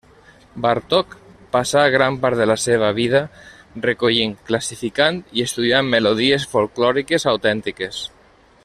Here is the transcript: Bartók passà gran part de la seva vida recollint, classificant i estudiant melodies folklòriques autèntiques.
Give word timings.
Bartók 0.65 1.11
passà 1.55 1.83
gran 1.95 2.17
part 2.23 2.39
de 2.39 2.47
la 2.51 2.55
seva 2.63 2.89
vida 3.01 3.21
recollint, 3.87 4.35
classificant 4.49 5.21
i 5.41 5.47
estudiant 5.49 5.93
melodies 5.97 6.49
folklòriques 6.55 7.31
autèntiques. 7.37 8.03